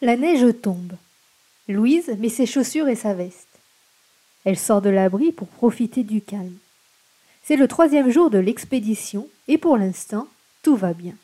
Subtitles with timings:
[0.00, 0.92] La neige tombe.
[1.66, 3.48] Louise met ses chaussures et sa veste.
[4.44, 6.56] Elle sort de l'abri pour profiter du calme.
[7.42, 10.28] C'est le troisième jour de l'expédition et pour l'instant,
[10.62, 11.14] tout va bien.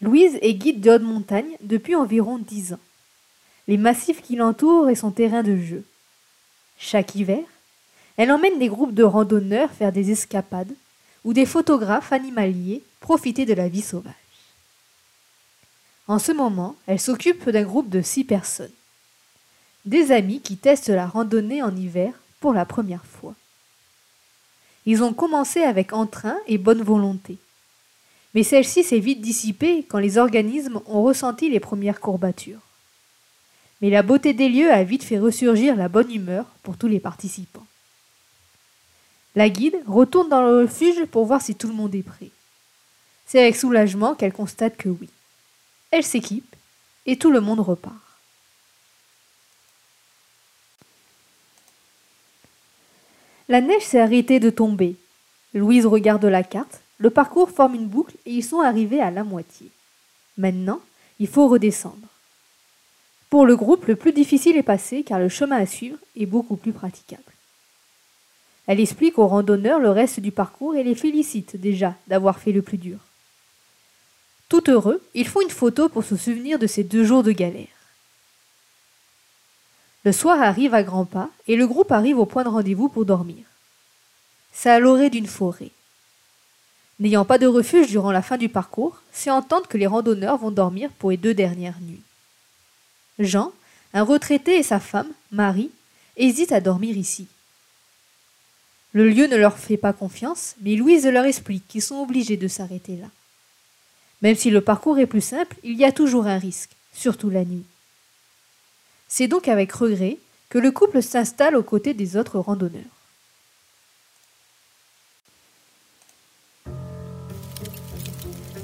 [0.00, 2.80] Louise est guide de haute montagne depuis environ dix ans.
[3.66, 5.84] Les massifs qui l'entourent est son terrain de jeu.
[6.78, 7.42] Chaque hiver,
[8.16, 10.76] elle emmène des groupes de randonneurs faire des escapades
[11.24, 14.23] ou des photographes animaliers profiter de la vie sauvage.
[16.06, 18.70] En ce moment, elle s'occupe d'un groupe de six personnes.
[19.86, 23.34] Des amis qui testent la randonnée en hiver pour la première fois.
[24.84, 27.38] Ils ont commencé avec entrain et bonne volonté.
[28.34, 32.60] Mais celle-ci s'est vite dissipée quand les organismes ont ressenti les premières courbatures.
[33.80, 37.00] Mais la beauté des lieux a vite fait ressurgir la bonne humeur pour tous les
[37.00, 37.66] participants.
[39.34, 42.30] La guide retourne dans le refuge pour voir si tout le monde est prêt.
[43.26, 45.08] C'est avec soulagement qu'elle constate que oui.
[45.96, 46.56] Elle s'équipe
[47.06, 47.94] et tout le monde repart.
[53.48, 54.96] La neige s'est arrêtée de tomber.
[55.54, 56.80] Louise regarde la carte.
[56.98, 59.68] Le parcours forme une boucle et ils sont arrivés à la moitié.
[60.36, 60.80] Maintenant,
[61.20, 62.08] il faut redescendre.
[63.30, 66.56] Pour le groupe, le plus difficile est passé car le chemin à suivre est beaucoup
[66.56, 67.22] plus praticable.
[68.66, 72.62] Elle explique aux randonneurs le reste du parcours et les félicite déjà d'avoir fait le
[72.62, 72.98] plus dur.
[74.48, 77.66] Tout heureux, ils font une photo pour se souvenir de ces deux jours de galère.
[80.04, 83.06] Le soir arrive à grands pas et le groupe arrive au point de rendez-vous pour
[83.06, 83.44] dormir.
[84.52, 85.70] C'est à l'orée d'une forêt.
[87.00, 90.50] N'ayant pas de refuge durant la fin du parcours, c'est entendre que les randonneurs vont
[90.50, 92.02] dormir pour les deux dernières nuits.
[93.18, 93.52] Jean,
[93.94, 95.70] un retraité et sa femme, Marie,
[96.16, 97.26] hésitent à dormir ici.
[98.92, 102.46] Le lieu ne leur fait pas confiance, mais Louise leur explique qu'ils sont obligés de
[102.46, 103.08] s'arrêter là.
[104.24, 107.44] Même si le parcours est plus simple, il y a toujours un risque, surtout la
[107.44, 107.66] nuit.
[109.06, 110.16] C'est donc avec regret
[110.48, 112.82] que le couple s'installe aux côtés des autres randonneurs.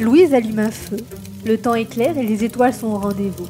[0.00, 0.96] Louise allume un feu.
[1.44, 3.46] Le temps est et les étoiles sont au rendez-vous.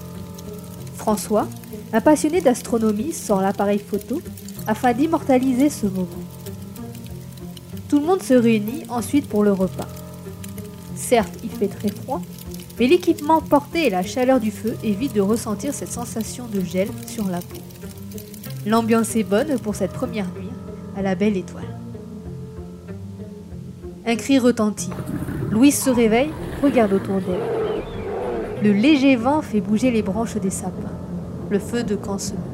[0.98, 1.48] François,
[1.94, 4.20] un passionné d'astronomie, sort l'appareil photo
[4.66, 6.08] afin d'immortaliser ce moment.
[7.88, 9.88] Tout le monde se réunit ensuite pour le repas.
[10.94, 12.22] Certes, il fait très froid,
[12.78, 16.88] mais l'équipement porté et la chaleur du feu évitent de ressentir cette sensation de gel
[17.06, 17.58] sur la peau.
[18.66, 20.50] L'ambiance est bonne pour cette première nuit
[20.96, 21.64] à la belle étoile.
[24.06, 24.90] Un cri retentit.
[25.50, 26.30] Louise se réveille,
[26.62, 27.40] regarde autour d'elle.
[28.62, 30.92] Le léger vent fait bouger les branches des sapins.
[31.50, 32.44] Le feu de camp se meurt.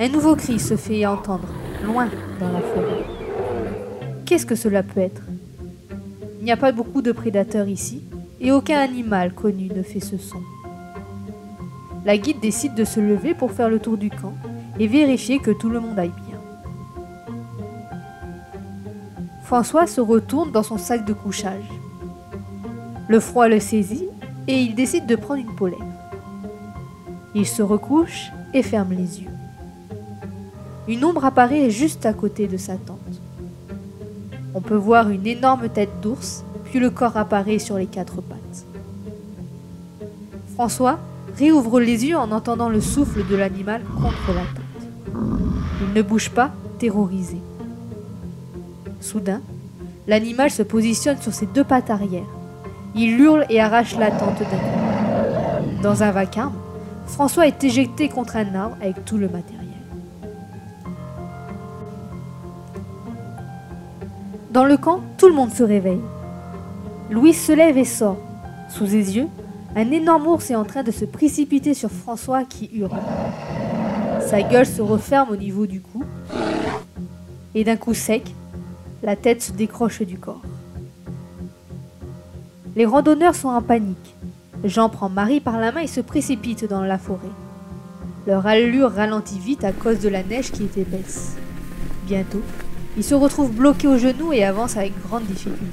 [0.00, 1.48] Un nouveau cri se fait entendre,
[1.84, 2.08] loin
[2.38, 3.04] dans la forêt.
[4.24, 5.22] Qu'est-ce que cela peut être?
[6.38, 8.02] Il n'y a pas beaucoup de prédateurs ici,
[8.40, 10.40] et aucun animal connu ne fait ce son.
[12.04, 14.34] La guide décide de se lever pour faire le tour du camp
[14.78, 16.38] et vérifier que tout le monde aille bien.
[19.42, 21.68] François se retourne dans son sac de couchage.
[23.08, 24.08] Le froid le saisit
[24.46, 25.78] et il décide de prendre une polette.
[27.34, 29.30] Il se recouche et ferme les yeux.
[30.86, 32.98] Une ombre apparaît juste à côté de sa tente.
[34.54, 38.64] On peut voir une énorme tête d'ours, puis le corps apparaît sur les quatre pattes.
[40.54, 40.98] François
[41.36, 45.14] réouvre les yeux en entendant le souffle de l'animal contre la tente.
[45.82, 47.38] Il ne bouge pas, terrorisé.
[49.00, 49.40] Soudain,
[50.06, 52.26] l'animal se positionne sur ses deux pattes arrière.
[52.94, 55.82] Il hurle et arrache la tente d'un.
[55.82, 56.56] Dans un vacarme,
[57.06, 59.67] François est éjecté contre un arbre avec tout le matériel.
[64.50, 66.00] Dans le camp, tout le monde se réveille.
[67.10, 68.18] Louis se lève et sort.
[68.70, 69.28] Sous ses yeux,
[69.76, 72.98] un énorme ours est en train de se précipiter sur François qui hurle.
[74.26, 76.02] Sa gueule se referme au niveau du cou.
[77.54, 78.34] Et d'un coup sec,
[79.02, 80.42] la tête se décroche du corps.
[82.74, 84.14] Les randonneurs sont en panique.
[84.64, 87.20] Jean prend Marie par la main et se précipite dans la forêt.
[88.26, 91.36] Leur allure ralentit vite à cause de la neige qui est épaisse.
[92.06, 92.42] Bientôt,
[92.98, 95.64] ils se retrouvent bloqués aux genoux et avancent avec grande difficulté.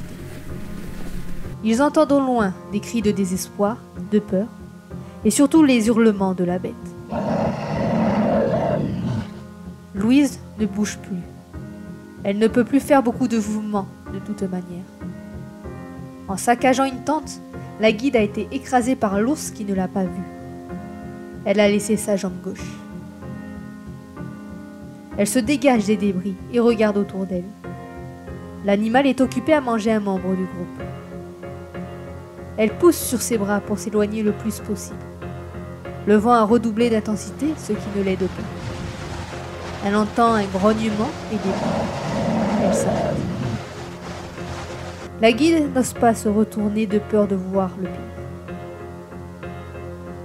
[1.64, 3.78] Ils entendent au loin des cris de désespoir,
[4.12, 4.46] de peur,
[5.26, 6.74] et surtout les hurlements de la bête.
[9.96, 11.24] Louise ne bouge plus.
[12.24, 14.86] Elle ne peut plus faire beaucoup de mouvements de toute manière.
[16.28, 17.42] En saccageant une tente,
[17.80, 20.30] la guide a été écrasée par l'ours qui ne l'a pas vue.
[21.44, 22.85] Elle a laissé sa jambe gauche.
[25.18, 27.44] Elle se dégage des débris et regarde autour d'elle.
[28.66, 30.82] L'animal est occupé à manger un membre du groupe.
[32.58, 34.98] Elle pousse sur ses bras pour s'éloigner le plus possible.
[36.08, 39.86] Le vent a redoublé d'intensité, ce qui ne l'aide pas.
[39.86, 42.64] Elle entend un grognement et des bruits.
[42.64, 43.16] Elle s'arrête.
[45.22, 49.50] La guide n'ose pas se retourner de peur de voir le pire.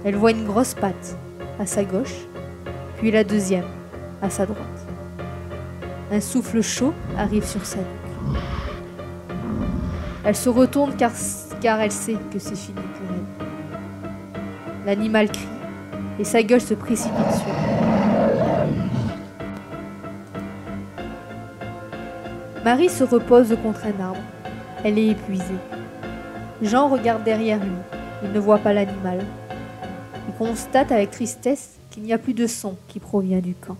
[0.03, 1.15] Elle voit une grosse patte
[1.59, 2.25] à sa gauche,
[2.97, 3.67] puis la deuxième
[4.21, 4.80] à sa droite.
[6.13, 8.37] Un souffle chaud arrive sur sa nuque.
[10.25, 11.11] Elle se retourne car,
[11.61, 14.85] car elle sait que c'est fini pour elle.
[14.85, 15.47] L'animal crie
[16.19, 17.81] et sa gueule se précipite sur elle.
[22.65, 24.19] Marie se repose contre un arbre.
[24.83, 25.45] Elle est épuisée.
[26.61, 27.71] Jean regarde derrière lui.
[28.23, 29.19] Il ne voit pas l'animal.
[30.27, 33.77] Il constate avec tristesse qu'il n'y a plus de son qui provient du camp.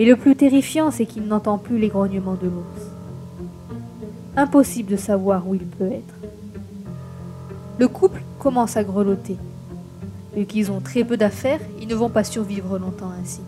[0.00, 2.90] Et le plus terrifiant, c'est qu'il n'entend plus les grognements de l'ours.
[4.34, 6.14] Impossible de savoir où il peut être.
[7.78, 9.36] Le couple commence à grelotter.
[10.34, 13.42] Vu qu'ils ont très peu d'affaires, ils ne vont pas survivre longtemps ainsi.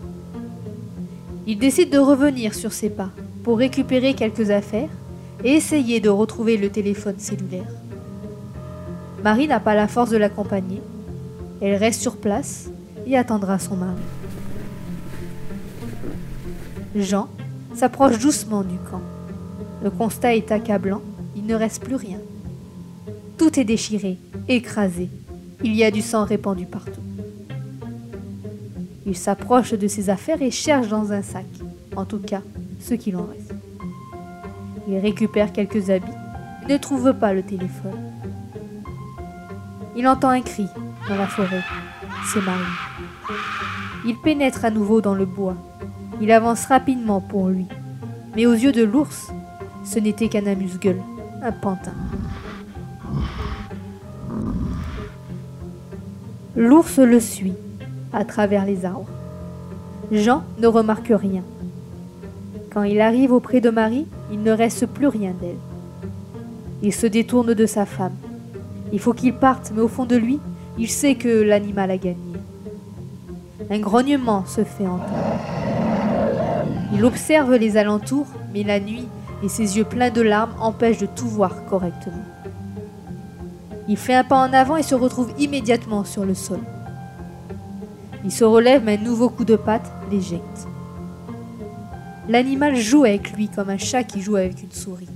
[1.47, 3.09] Il décide de revenir sur ses pas
[3.43, 4.89] pour récupérer quelques affaires
[5.43, 7.71] et essayer de retrouver le téléphone cellulaire.
[9.23, 10.83] Marie n'a pas la force de l'accompagner.
[11.61, 12.69] Elle reste sur place
[13.07, 14.03] et attendra son mari.
[16.95, 17.27] Jean
[17.73, 19.01] s'approche doucement du camp.
[19.83, 21.01] Le constat est accablant,
[21.35, 22.19] il ne reste plus rien.
[23.37, 24.17] Tout est déchiré,
[24.47, 25.09] écrasé.
[25.63, 27.01] Il y a du sang répandu partout.
[29.05, 31.45] Il s'approche de ses affaires et cherche dans un sac,
[31.95, 32.41] en tout cas
[32.79, 33.53] ce qu'il en reste.
[34.87, 36.07] Il récupère quelques habits
[36.67, 38.13] ne trouve pas le téléphone.
[39.95, 40.67] Il entend un cri
[41.09, 41.63] dans la forêt.
[42.25, 42.63] C'est Marie.
[44.05, 45.55] Il pénètre à nouveau dans le bois
[46.21, 47.65] il avance rapidement pour lui.
[48.35, 49.31] Mais aux yeux de l'ours,
[49.83, 51.01] ce n'était qu'un amuse-gueule,
[51.41, 51.93] un pantin.
[56.55, 57.53] L'ours le suit
[58.11, 59.07] à travers les arbres.
[60.11, 61.41] Jean ne remarque rien.
[62.71, 65.57] Quand il arrive auprès de Marie, il ne reste plus rien d'elle.
[66.81, 68.15] Il se détourne de sa femme.
[68.91, 70.39] Il faut qu'il parte, mais au fond de lui,
[70.77, 72.33] il sait que l'animal a gagné.
[73.69, 75.32] Un grognement se fait entendre.
[76.93, 79.07] Il observe les alentours, mais la nuit
[79.43, 82.23] et ses yeux pleins de larmes empêchent de tout voir correctement.
[83.87, 86.59] Il fait un pas en avant et se retrouve immédiatement sur le sol.
[88.23, 90.67] Il se relève, mais un nouveau coup de patte l'éjecte.
[92.29, 95.09] L'animal joue avec lui comme un chat qui joue avec une souris.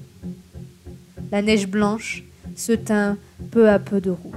[1.32, 2.24] La neige blanche
[2.56, 3.18] se teint
[3.52, 4.37] peu à peu de rouge.